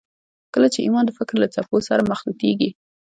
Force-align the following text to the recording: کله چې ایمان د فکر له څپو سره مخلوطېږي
کله 0.53 0.67
چې 0.73 0.79
ایمان 0.85 1.03
د 1.05 1.11
فکر 1.19 1.35
له 1.43 1.47
څپو 1.53 1.77
سره 1.89 2.09
مخلوطېږي 2.11 2.69